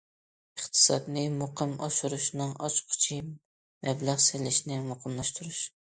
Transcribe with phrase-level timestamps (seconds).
[0.59, 5.63] ئىقتىسادنى مۇقىم ئاشۇرۇشنىڭ ئاچقۇچى مەبلەغ سېلىشنى مۇقىملاشتۇرۇش.